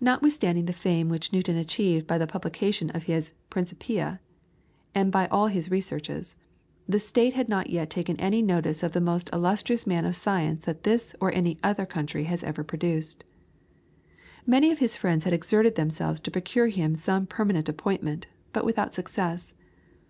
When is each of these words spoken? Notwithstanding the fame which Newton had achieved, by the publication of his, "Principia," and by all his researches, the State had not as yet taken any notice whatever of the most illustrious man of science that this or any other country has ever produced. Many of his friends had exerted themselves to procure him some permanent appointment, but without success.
Notwithstanding 0.00 0.64
the 0.64 0.72
fame 0.72 1.10
which 1.10 1.30
Newton 1.30 1.56
had 1.56 1.66
achieved, 1.66 2.06
by 2.06 2.16
the 2.16 2.26
publication 2.26 2.88
of 2.92 3.02
his, 3.02 3.34
"Principia," 3.50 4.18
and 4.94 5.12
by 5.12 5.26
all 5.28 5.48
his 5.48 5.70
researches, 5.70 6.34
the 6.88 6.98
State 6.98 7.34
had 7.34 7.46
not 7.46 7.66
as 7.66 7.72
yet 7.74 7.90
taken 7.90 8.18
any 8.18 8.40
notice 8.40 8.78
whatever 8.78 8.86
of 8.86 8.92
the 8.94 9.00
most 9.12 9.28
illustrious 9.34 9.86
man 9.86 10.06
of 10.06 10.16
science 10.16 10.64
that 10.64 10.84
this 10.84 11.14
or 11.20 11.30
any 11.30 11.58
other 11.62 11.84
country 11.84 12.24
has 12.24 12.42
ever 12.42 12.64
produced. 12.64 13.22
Many 14.46 14.72
of 14.72 14.78
his 14.78 14.96
friends 14.96 15.24
had 15.24 15.34
exerted 15.34 15.74
themselves 15.74 16.20
to 16.20 16.30
procure 16.30 16.68
him 16.68 16.96
some 16.96 17.26
permanent 17.26 17.68
appointment, 17.68 18.26
but 18.54 18.64
without 18.64 18.94
success. 18.94 19.52